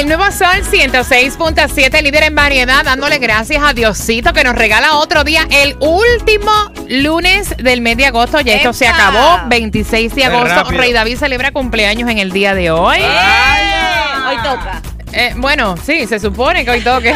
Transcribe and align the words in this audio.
El 0.00 0.06
nuevo 0.06 0.24
Sol 0.32 0.62
106.7, 0.72 2.00
líder 2.02 2.22
en 2.22 2.34
variedad, 2.34 2.82
dándole 2.82 3.18
gracias 3.18 3.62
a 3.62 3.74
Diosito 3.74 4.32
que 4.32 4.42
nos 4.44 4.54
regala 4.54 4.94
otro 4.96 5.24
día, 5.24 5.46
el 5.50 5.76
último 5.78 6.50
lunes 6.88 7.54
del 7.58 7.82
mes 7.82 7.98
de 7.98 8.06
agosto. 8.06 8.40
Ya 8.40 8.54
esto 8.54 8.72
se 8.72 8.88
acabó, 8.88 9.46
26 9.48 10.14
de 10.14 10.24
agosto. 10.24 10.70
Rey 10.70 10.94
David 10.94 11.18
celebra 11.18 11.52
cumpleaños 11.52 12.08
en 12.08 12.16
el 12.16 12.32
día 12.32 12.54
de 12.54 12.70
hoy. 12.70 12.96
Hoy 12.96 14.36
toca. 14.38 14.80
Eh, 15.12 15.34
bueno, 15.36 15.76
sí, 15.76 16.06
se 16.06 16.18
supone 16.18 16.64
que 16.64 16.70
hoy 16.70 16.80
toque. 16.80 17.12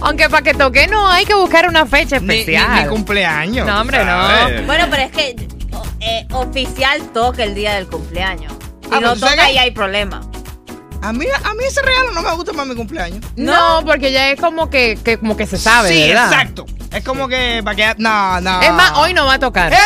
Aunque 0.00 0.30
para 0.30 0.42
que 0.42 0.54
toque 0.54 0.86
no 0.86 1.06
hay 1.06 1.26
que 1.26 1.34
buscar 1.34 1.68
una 1.68 1.84
fecha 1.84 2.18
Ni, 2.18 2.28
ni- 2.28 2.34
especial. 2.38 2.82
ni 2.82 2.88
cumpleaños. 2.88 3.66
No, 3.66 3.82
hombre, 3.82 4.02
no. 4.06 4.64
Bueno, 4.64 4.86
pero 4.90 5.02
es 5.02 5.10
que 5.10 5.36
eh, 6.00 6.26
oficial 6.32 7.02
toca 7.12 7.44
el 7.44 7.54
día 7.54 7.74
del 7.74 7.88
cumpleaños. 7.88 8.54
Si 8.92 8.98
Ah, 8.98 9.00
no 9.00 9.06
pero 9.08 9.14
¿tú 9.14 9.20
sabes 9.20 9.34
toca, 9.36 9.46
ahí 9.46 9.58
hay 9.58 9.70
problema. 9.70 10.20
A 11.02 11.12
mí, 11.12 11.26
a 11.44 11.54
mí 11.54 11.64
ese 11.66 11.82
regalo 11.82 12.12
no 12.12 12.22
me 12.22 12.30
gusta 12.34 12.52
más 12.52 12.66
mi 12.66 12.76
cumpleaños. 12.76 13.24
No, 13.34 13.82
porque 13.84 14.12
ya 14.12 14.30
es 14.30 14.40
como 14.40 14.70
que, 14.70 14.96
que 15.02 15.18
como 15.18 15.36
que 15.36 15.46
se 15.46 15.58
sabe, 15.58 15.88
sí, 15.88 16.08
¿verdad? 16.08 16.26
exacto. 16.32 16.64
Es 16.92 17.02
como 17.02 17.26
que 17.26 17.60
para 17.64 17.74
que. 17.74 17.94
No, 18.00 18.40
no. 18.40 18.60
Es 18.62 18.72
más, 18.72 18.92
hoy 18.98 19.14
no 19.14 19.24
va 19.24 19.34
a 19.34 19.38
tocar. 19.38 19.72
¡Eh! 19.72 19.76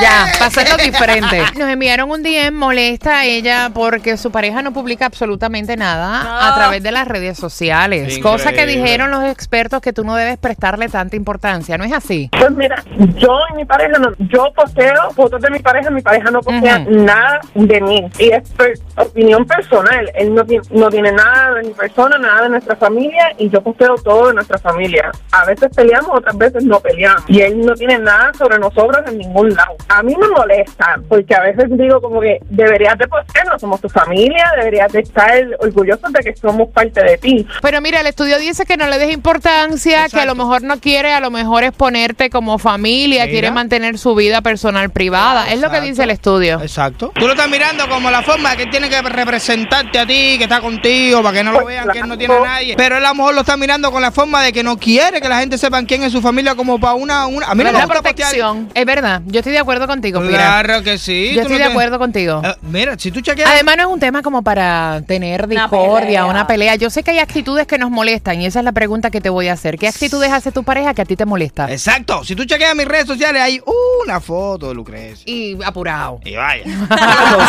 Ya, 0.00 0.26
para 0.34 0.46
hacerlo 0.46 0.76
diferente. 0.76 1.42
Nos 1.56 1.68
enviaron 1.70 2.10
un 2.10 2.22
DM 2.22 2.52
molesta 2.54 3.18
a 3.20 3.24
ella 3.24 3.70
porque 3.72 4.16
su 4.16 4.30
pareja 4.30 4.62
no 4.62 4.72
publica 4.72 5.06
absolutamente 5.06 5.76
nada 5.76 6.22
No. 6.24 6.40
a 6.40 6.54
través 6.54 6.82
de 6.82 6.92
las 6.92 7.06
redes 7.08 7.38
sociales. 7.38 8.02
Increíble. 8.16 8.22
Cosa 8.22 8.52
que 8.52 8.66
dijeron 8.66 9.10
los 9.10 9.24
expertos 9.24 9.80
que 9.80 9.92
tú 9.92 10.04
no 10.04 10.14
debes 10.16 10.38
prestarle 10.38 10.88
tanta 10.88 11.16
importancia. 11.16 11.78
¿No 11.78 11.84
es 11.84 11.92
así? 11.92 12.28
Pues 12.38 12.50
mira, 12.52 12.82
yo 13.16 13.38
y 13.52 13.56
mi 13.56 13.64
pareja, 13.64 13.98
no, 13.98 14.12
yo 14.18 14.52
posteo 14.54 15.10
fotos 15.12 15.40
de 15.40 15.50
mi 15.50 15.58
pareja, 15.60 15.90
mi 15.90 16.02
pareja 16.02 16.30
no 16.30 16.40
postea 16.40 16.78
nada 16.80 17.40
de 17.54 17.80
mí. 17.80 18.04
Y 18.18 18.30
es 18.30 18.48
per- 18.50 18.78
opinión 18.96 19.44
personal. 19.46 20.10
Él 20.14 20.34
no 20.34 20.44
tiene, 20.44 20.66
no 20.70 20.88
tiene 20.90 21.12
nada 21.12 21.54
de 21.54 21.62
mi 21.68 21.74
persona, 21.74 22.18
nada 22.18 22.42
de 22.42 22.48
nuestra 22.50 22.76
familia 22.76 23.32
y 23.38 23.48
yo 23.50 23.62
posteo 23.62 23.94
todo 23.96 24.28
de 24.28 24.34
nuestra 24.34 24.58
familia. 24.58 25.10
A 25.32 25.44
veces 25.44 25.70
peleamos, 25.74 26.10
otras 26.14 26.36
veces 26.36 26.64
no 26.64 26.80
peleamos. 26.80 27.22
Y 27.28 27.40
él 27.40 27.60
no 27.64 27.74
tiene 27.74 27.98
nada 27.98 28.32
sobre 28.36 28.58
nosotros 28.58 29.02
en 29.06 29.18
ningún 29.18 29.54
lado. 29.54 29.76
A 29.88 30.02
mí 30.02 30.14
me 30.18 30.28
molesta 30.28 30.96
porque 31.08 31.34
a 31.34 31.40
veces 31.42 31.64
digo 31.70 32.00
como 32.00 32.20
que 32.20 32.38
deberías 32.50 32.98
de 32.98 33.06
postearnos, 33.08 33.60
somos 33.60 33.80
tu 33.80 33.88
familia, 33.88 34.52
deberías 34.56 34.90
de 34.92 35.00
estar 35.00 35.32
orgullosos 35.60 36.12
de 36.12 36.20
que 36.20 36.36
somos 36.36 36.68
parte 36.70 37.02
de 37.02 37.18
ti. 37.18 37.46
Pero 37.62 37.80
mira, 37.80 38.00
el 38.00 38.06
estudio 38.06 38.38
dice 38.38 38.64
que 38.66 38.76
no 38.76 38.86
le 38.88 38.98
des 38.98 39.12
importancia, 39.12 40.08
que 40.08 40.20
a 40.20 40.24
lo 40.24 40.34
mejor 40.34 40.62
no 40.62 40.80
quiere, 40.80 41.12
a 41.12 41.20
lo 41.20 41.30
mejor 41.30 41.64
es 41.64 41.72
ponerte 41.72 42.30
como 42.30 42.58
familia, 42.58 43.22
Mira. 43.22 43.30
quiere 43.32 43.50
mantener 43.50 43.98
su 43.98 44.14
vida 44.14 44.40
personal 44.42 44.90
privada. 44.90 45.50
Es 45.52 45.60
lo 45.60 45.70
que 45.70 45.80
dice 45.80 46.02
el 46.02 46.10
estudio. 46.10 46.60
Exacto. 46.60 47.12
Tú 47.14 47.26
lo 47.26 47.32
estás 47.32 47.48
mirando 47.48 47.88
como 47.88 48.10
la 48.10 48.22
forma 48.22 48.56
que 48.56 48.66
tiene 48.66 48.88
que 48.88 49.00
representarte 49.02 49.98
a 49.98 50.06
ti, 50.06 50.36
que 50.38 50.44
está 50.44 50.60
contigo, 50.60 51.22
para 51.22 51.36
que 51.36 51.44
no 51.44 51.52
lo 51.52 51.60
Pues 51.60 51.74
vean, 51.76 51.88
que 51.90 51.98
él 52.00 52.08
no 52.08 52.18
tiene 52.18 52.34
a 52.34 52.40
nadie. 52.40 52.74
Pero 52.76 52.96
él 52.96 53.04
a 53.04 53.08
lo 53.10 53.14
mejor 53.14 53.34
lo 53.34 53.40
está 53.42 53.56
mirando 53.56 53.90
con 53.92 54.02
la 54.02 54.10
forma 54.10 54.42
de 54.42 54.52
que 54.52 54.62
no 54.62 54.76
quiere 54.78 55.20
que 55.20 55.28
la 55.28 55.38
gente 55.38 55.58
sepa 55.58 55.82
quién 55.84 56.02
es 56.02 56.12
su 56.12 56.20
familia, 56.22 56.54
como 56.54 56.78
para 56.78 56.94
una. 56.94 57.26
una 57.26 57.46
a 57.46 57.54
mí 57.54 57.62
no 57.62 57.72
me 57.72 57.78
gusta 57.78 57.86
postear- 57.86 58.02
protección. 58.02 58.68
Es 58.74 58.84
verdad. 58.86 59.22
Yo 59.26 59.40
estoy 59.40 59.52
de 59.52 59.58
acuerdo 59.58 59.75
contigo, 59.86 60.20
Pira. 60.20 60.38
Claro 60.62 60.82
que 60.82 60.96
sí. 60.98 61.30
Yo 61.34 61.42
tú 61.42 61.48
estoy 61.48 61.58
no 61.58 61.58
de 61.58 61.64
te- 61.64 61.70
acuerdo 61.72 61.98
contigo. 61.98 62.40
Eh, 62.44 62.54
mira, 62.62 62.96
si 62.98 63.10
tú 63.10 63.20
chequeas. 63.20 63.50
Además 63.50 63.76
no 63.78 63.82
es 63.82 63.88
un 63.88 64.00
tema 64.00 64.22
como 64.22 64.42
para 64.42 65.02
tener 65.06 65.44
Una 65.46 65.62
discordia, 65.62 66.00
pelea. 66.06 66.24
una 66.26 66.46
pelea. 66.46 66.74
Yo 66.76 66.88
sé 66.90 67.02
que 67.02 67.10
hay 67.10 67.18
actitudes 67.18 67.66
que 67.66 67.76
nos 67.78 67.90
molestan 67.90 68.40
y 68.40 68.46
esa 68.46 68.60
es 68.60 68.64
la 68.64 68.72
pregunta 68.72 69.10
que 69.10 69.20
te 69.20 69.28
voy 69.28 69.48
a 69.48 69.54
hacer. 69.54 69.76
¿Qué 69.78 69.88
actitudes 69.88 70.30
hace 70.32 70.52
tu 70.52 70.62
pareja 70.64 70.94
que 70.94 71.02
a 71.02 71.04
ti 71.04 71.16
te 71.16 71.24
molesta? 71.26 71.70
Exacto. 71.70 72.24
Si 72.24 72.34
tú 72.36 72.44
chequeas 72.44 72.74
mis 72.76 72.86
redes 72.86 73.06
sociales, 73.06 73.42
hay 73.42 73.60
una 74.04 74.20
foto 74.20 74.68
de 74.68 74.74
Lucrecia. 74.74 75.24
Y 75.26 75.58
apurado. 75.64 76.20
Y 76.24 76.36
vaya. 76.36 76.64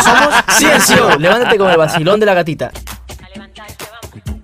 Somos 0.02 0.34
Ciencio. 0.58 1.18
Levántate 1.18 1.56
con 1.56 1.70
el 1.70 1.76
vacilón 1.76 2.18
de 2.20 2.26
la 2.26 2.34
gatita. 2.34 2.66
A 2.70 3.28
levantarse, 3.34 3.76
vamos. 4.02 4.40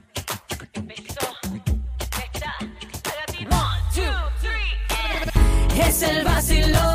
Empezó. 0.72 1.20
Está. 2.32 2.54
One, 3.50 3.80
two, 3.94 4.02
three. 4.40 5.88
Es 5.88 6.02
el 6.02 6.24
vacilón 6.24 6.93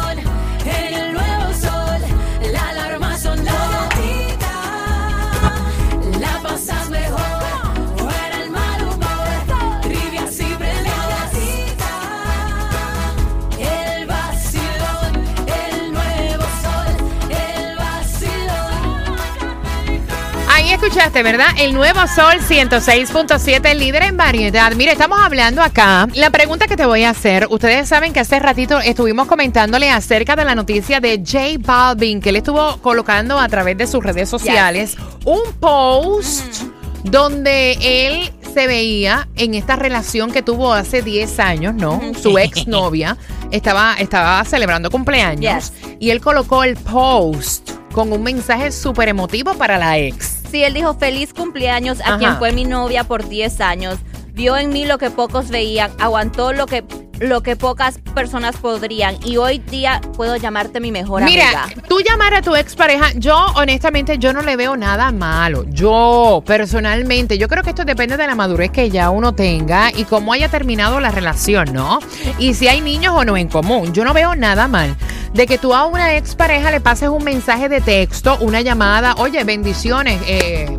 escuchaste, 20.89 21.21
¿verdad? 21.21 21.49
El 21.59 21.75
nuevo 21.75 21.99
Sol 22.07 22.39
106.7, 22.39 23.75
líder 23.75 24.01
en 24.03 24.17
variedad. 24.17 24.71
Mire, 24.73 24.93
estamos 24.93 25.19
hablando 25.21 25.61
acá. 25.61 26.07
La 26.15 26.31
pregunta 26.31 26.65
que 26.65 26.75
te 26.75 26.87
voy 26.87 27.03
a 27.03 27.11
hacer, 27.11 27.45
ustedes 27.51 27.87
saben 27.87 28.11
que 28.11 28.21
hace 28.21 28.39
ratito 28.39 28.79
estuvimos 28.79 29.27
comentándole 29.27 29.91
acerca 29.91 30.35
de 30.35 30.45
la 30.45 30.55
noticia 30.55 30.99
de 30.99 31.17
J 31.23 31.59
Balvin, 31.59 32.19
que 32.21 32.29
él 32.29 32.37
estuvo 32.37 32.77
colocando 32.77 33.37
a 33.37 33.47
través 33.47 33.77
de 33.77 33.85
sus 33.85 34.03
redes 34.03 34.29
sociales 34.29 34.97
un 35.25 35.53
post 35.59 36.63
donde 37.03 37.73
él 37.81 38.31
se 38.51 38.65
veía 38.65 39.27
en 39.35 39.53
esta 39.53 39.75
relación 39.75 40.31
que 40.31 40.41
tuvo 40.41 40.73
hace 40.73 41.03
10 41.03 41.39
años, 41.39 41.75
¿no? 41.75 42.01
Su 42.19 42.39
exnovia 42.39 43.15
estaba, 43.51 43.93
estaba 43.99 44.43
celebrando 44.43 44.89
cumpleaños 44.89 45.71
Yes. 45.71 45.97
y 45.99 46.09
él 46.09 46.19
colocó 46.19 46.63
el 46.63 46.75
post 46.77 47.69
con 47.91 48.11
un 48.11 48.23
mensaje 48.23 48.71
súper 48.71 49.09
emotivo 49.09 49.53
para 49.53 49.77
la 49.77 49.99
ex. 49.99 50.38
Sí, 50.49 50.63
él 50.63 50.73
dijo 50.73 50.93
feliz 50.95 51.33
cumpleaños 51.33 52.01
a 52.01 52.09
Ajá. 52.09 52.17
quien 52.17 52.37
fue 52.37 52.51
mi 52.51 52.65
novia 52.65 53.03
por 53.03 53.27
10 53.27 53.61
años. 53.61 53.97
Vio 54.33 54.57
en 54.57 54.69
mí 54.69 54.85
lo 54.85 54.97
que 54.97 55.09
pocos 55.11 55.49
veían, 55.49 55.91
aguantó 55.99 56.53
lo 56.53 56.65
que 56.65 56.83
lo 57.19 57.41
que 57.41 57.55
pocas 57.55 57.99
personas 58.13 58.55
podrían 58.57 59.17
y 59.25 59.37
hoy 59.37 59.59
día 59.59 60.01
puedo 60.15 60.35
llamarte 60.37 60.79
mi 60.79 60.91
mejor 60.91 61.23
Mira, 61.23 61.63
amiga. 61.63 61.83
tú 61.87 61.99
llamar 61.99 62.33
a 62.33 62.41
tu 62.41 62.55
expareja, 62.55 63.11
yo 63.15 63.37
honestamente 63.55 64.17
yo 64.17 64.33
no 64.33 64.41
le 64.41 64.55
veo 64.55 64.77
nada 64.77 65.11
malo. 65.11 65.65
Yo 65.69 66.43
personalmente, 66.45 67.37
yo 67.37 67.47
creo 67.47 67.63
que 67.63 67.69
esto 67.69 67.85
depende 67.85 68.17
de 68.17 68.25
la 68.27 68.35
madurez 68.35 68.71
que 68.71 68.89
ya 68.89 69.09
uno 69.09 69.33
tenga 69.33 69.91
y 69.95 70.05
cómo 70.05 70.33
haya 70.33 70.49
terminado 70.49 70.99
la 70.99 71.11
relación, 71.11 71.73
¿no? 71.73 71.99
Y 72.37 72.53
si 72.53 72.67
hay 72.67 72.81
niños 72.81 73.13
o 73.15 73.25
no 73.25 73.37
en 73.37 73.47
común. 73.47 73.93
Yo 73.93 74.03
no 74.03 74.13
veo 74.13 74.35
nada 74.35 74.67
mal 74.67 74.95
de 75.33 75.45
que 75.45 75.57
tú 75.57 75.73
a 75.73 75.85
una 75.85 76.15
expareja 76.15 76.71
le 76.71 76.81
pases 76.81 77.09
un 77.09 77.23
mensaje 77.23 77.69
de 77.69 77.81
texto, 77.81 78.37
una 78.41 78.61
llamada, 78.61 79.15
oye, 79.17 79.43
bendiciones, 79.43 80.21
eh, 80.25 80.77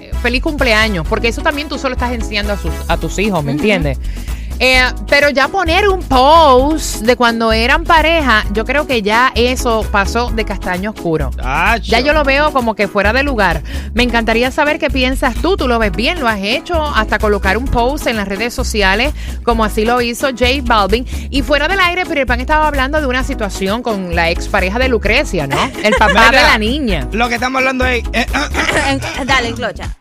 eh, 0.00 0.10
feliz 0.22 0.42
cumpleaños, 0.42 1.06
porque 1.06 1.28
eso 1.28 1.42
también 1.42 1.68
tú 1.68 1.78
solo 1.78 1.94
estás 1.94 2.12
enseñando 2.12 2.52
a, 2.54 2.56
sus, 2.56 2.72
a 2.88 2.96
tus 2.96 3.18
hijos, 3.18 3.44
¿me 3.44 3.52
entiendes? 3.52 3.98
Eh, 4.60 4.82
pero 5.08 5.30
ya 5.30 5.48
poner 5.48 5.88
un 5.88 6.00
post 6.00 7.02
de 7.02 7.16
cuando 7.16 7.52
eran 7.52 7.84
pareja, 7.84 8.44
yo 8.52 8.64
creo 8.64 8.86
que 8.86 9.02
ya 9.02 9.32
eso 9.34 9.84
pasó 9.90 10.30
de 10.30 10.44
castaño 10.44 10.90
oscuro. 10.90 11.30
Tacho. 11.36 11.90
Ya 11.90 12.00
yo 12.00 12.12
lo 12.12 12.22
veo 12.24 12.52
como 12.52 12.74
que 12.74 12.86
fuera 12.88 13.12
de 13.12 13.22
lugar. 13.24 13.62
Me 13.94 14.02
encantaría 14.04 14.50
saber 14.50 14.78
qué 14.78 14.90
piensas 14.90 15.34
tú. 15.36 15.56
Tú 15.56 15.66
lo 15.68 15.78
ves 15.78 15.92
bien, 15.92 16.20
lo 16.20 16.28
has 16.28 16.40
hecho, 16.40 16.82
hasta 16.82 17.18
colocar 17.18 17.56
un 17.56 17.66
post 17.66 18.06
en 18.06 18.16
las 18.16 18.28
redes 18.28 18.54
sociales, 18.54 19.12
como 19.44 19.64
así 19.64 19.84
lo 19.84 20.00
hizo 20.00 20.28
J 20.28 20.44
Balvin. 20.62 21.04
Y 21.30 21.42
fuera 21.42 21.66
del 21.68 21.80
aire, 21.80 22.06
Peter 22.06 22.26
Pan 22.26 22.40
estaba 22.40 22.68
hablando 22.68 23.00
de 23.00 23.06
una 23.06 23.24
situación 23.24 23.82
con 23.82 24.14
la 24.14 24.30
expareja 24.30 24.78
de 24.78 24.88
Lucrecia, 24.88 25.46
¿no? 25.46 25.58
El 25.82 25.94
papá 25.98 26.30
de 26.30 26.36
la 26.40 26.58
niña. 26.58 27.08
Lo 27.12 27.28
que 27.28 27.34
estamos 27.34 27.58
hablando 27.58 27.84
es 27.86 28.04
eh, 28.12 28.26
Dale, 29.26 29.52
Clocha. 29.52 29.96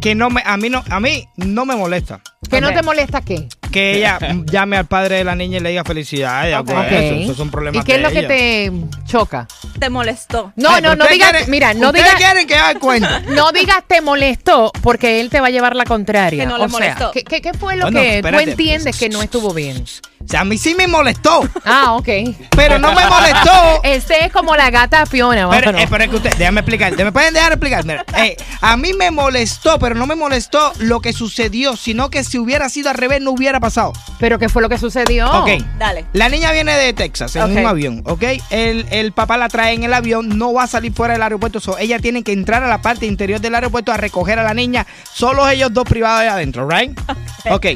que 0.00 0.14
no 0.14 0.30
me, 0.30 0.42
a 0.44 0.56
mí 0.56 0.70
no, 0.70 0.82
a 0.88 1.00
mí 1.00 1.28
no 1.36 1.64
me 1.64 1.74
molesta. 1.74 2.20
¿Que 2.48 2.60
no 2.60 2.72
te 2.72 2.82
molesta 2.82 3.20
qué? 3.20 3.48
Que 3.70 3.94
ella 3.98 4.18
llame 4.46 4.76
al 4.76 4.86
padre 4.86 5.16
de 5.16 5.24
la 5.24 5.34
niña 5.34 5.58
y 5.58 5.60
le 5.60 5.70
diga 5.70 5.84
felicidades. 5.84 6.56
Ok. 6.56 6.66
pues, 6.66 6.78
Ok. 6.78 6.92
eso, 6.92 7.14
esos 7.14 7.36
son 7.36 7.50
problemas 7.50 7.82
¿Y 7.82 7.86
qué 7.86 7.96
es 7.96 8.02
lo 8.02 8.10
que 8.10 8.18
ella. 8.20 8.28
te 8.28 8.72
choca? 9.06 9.46
Te 9.78 9.88
molestó. 9.90 10.52
No, 10.56 10.70
Ay, 10.70 10.82
no, 10.82 10.94
no 10.96 11.06
digas, 11.06 11.48
mira, 11.48 11.72
no 11.74 11.92
digas, 11.92 12.14
quieren 12.16 12.46
que 12.46 12.54
haga 12.54 12.78
cuenta. 12.78 13.20
no 13.28 13.52
digas 13.52 13.82
te 13.86 14.00
molestó 14.00 14.72
porque 14.82 15.20
él 15.20 15.30
te 15.30 15.40
va 15.40 15.48
a 15.48 15.50
llevar 15.50 15.76
la 15.76 15.84
contraria. 15.84 16.44
Que 16.44 16.46
no 16.48 16.58
le 16.58 16.64
o 16.64 16.68
sea, 16.68 16.78
molestó. 16.78 17.10
¿qué, 17.12 17.24
qué, 17.24 17.40
qué 17.40 17.52
fue 17.54 17.76
lo 17.76 17.86
Bueno, 17.86 18.00
que 18.00 18.16
espérate. 18.16 18.44
tú 18.44 18.50
entiendes 18.50 18.98
que 18.98 19.08
no 19.08 19.22
estuvo 19.22 19.54
bien? 19.54 19.84
O 20.22 20.28
sea, 20.28 20.40
a 20.40 20.44
mí 20.44 20.58
sí 20.58 20.74
me 20.74 20.86
molestó, 20.86 21.40
Ah, 21.64 21.94
ok. 21.94 22.08
pero 22.54 22.78
no 22.78 22.92
me 22.94 23.06
molestó. 23.06 23.50
Este 23.82 24.26
es 24.26 24.30
como 24.32 24.54
la 24.54 24.70
gata 24.70 25.06
Fiona, 25.06 25.48
Pero, 25.48 25.70
eh, 25.78 25.86
pero 25.88 26.04
es 26.04 26.10
que 26.10 26.16
usted, 26.16 26.34
déjame 26.36 26.60
explicar, 26.60 26.94
¿me 26.94 27.10
pueden 27.10 27.32
dejar 27.32 27.52
explicar? 27.52 27.84
Mira, 27.86 28.04
eh, 28.18 28.36
a 28.60 28.76
mí 28.76 28.92
me 28.92 29.10
molestó, 29.10 29.78
pero 29.78 29.94
no 29.94 30.06
me 30.06 30.14
molestó 30.14 30.72
lo 30.78 31.00
que 31.00 31.14
sucedió, 31.14 31.74
sino 31.74 32.10
que 32.10 32.22
si 32.22 32.38
hubiera 32.38 32.68
sido 32.68 32.90
al 32.90 32.96
revés 32.96 33.22
no 33.22 33.30
hubiera 33.30 33.60
pasado. 33.60 33.94
¿Pero 34.18 34.38
qué 34.38 34.50
fue 34.50 34.60
lo 34.60 34.68
que 34.68 34.76
sucedió? 34.76 35.26
Ok. 35.40 35.50
Dale. 35.78 36.04
La 36.12 36.28
niña 36.28 36.52
viene 36.52 36.74
de 36.76 36.92
Texas 36.92 37.34
en 37.36 37.56
un 37.58 37.66
avión, 37.66 38.02
¿ok? 38.04 38.22
El, 38.50 38.86
el 38.90 39.12
papá 39.12 39.38
la 39.38 39.48
trae 39.48 39.72
en 39.72 39.84
el 39.84 39.94
avión, 39.94 40.36
no 40.38 40.52
va 40.52 40.64
a 40.64 40.66
salir 40.66 40.92
fuera 40.92 41.14
del 41.14 41.22
aeropuerto, 41.22 41.60
so 41.60 41.78
ella 41.78 41.98
tiene 41.98 42.22
que 42.22 42.32
entrar 42.32 42.62
a 42.62 42.68
la 42.68 42.82
parte 42.82 43.06
interior 43.06 43.40
del 43.40 43.54
aeropuerto 43.54 43.90
a 43.90 43.96
recoger 43.96 44.38
a 44.38 44.42
la 44.42 44.52
niña, 44.52 44.86
solo 45.14 45.48
ellos 45.48 45.72
dos 45.72 45.84
privados 45.84 46.20
ahí 46.20 46.28
adentro, 46.28 46.68
¿right? 46.68 46.92
Ok. 47.50 47.66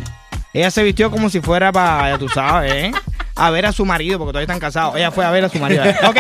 Ella 0.55 0.71
se 0.71 0.85
vistió 0.85 1.11
como 1.11 1.29
si 1.29 1.41
fuera 1.41 1.73
para, 1.73 2.11
ya 2.11 2.19
tú 2.19 2.29
sabes, 2.29 2.73
¿eh? 2.73 2.93
A 3.35 3.51
ver 3.51 3.67
a 3.67 3.73
su 3.73 3.85
marido, 3.85 4.19
porque 4.19 4.31
todavía 4.31 4.45
están 4.45 4.61
casados. 4.61 4.95
Ella 4.95 5.11
fue 5.11 5.25
a 5.25 5.31
ver 5.31 5.45
a 5.45 5.49
su 5.49 5.59
marido. 5.59 5.83
Ok. 6.09 6.17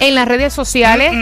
en 0.00 0.14
las 0.14 0.26
redes 0.28 0.52
sociales? 0.52 1.12